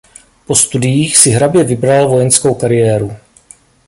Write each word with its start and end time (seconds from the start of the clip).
Po 0.45 0.55
studiích 0.55 1.17
si 1.17 1.29
hrabě 1.29 1.63
vybral 1.63 2.07
vojenskou 2.09 2.53
kariéru. 2.53 3.11